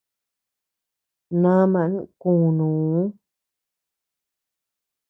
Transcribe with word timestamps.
Naaman 1.41 1.91
kunuu. 2.21 3.01